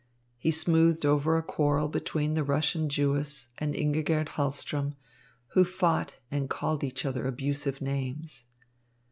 He 0.39 0.49
smoothed 0.49 1.05
over 1.05 1.37
a 1.37 1.43
quarrel 1.43 1.87
between 1.87 2.33
the 2.33 2.43
Russian 2.43 2.89
Jewess 2.89 3.49
and 3.59 3.75
Ingigerd 3.75 4.29
Hahlström, 4.29 4.95
who 5.49 5.63
fought 5.63 6.15
and 6.31 6.49
called 6.49 6.83
each 6.83 7.05
other 7.05 7.27
abusive 7.27 7.81
names. 7.81 8.45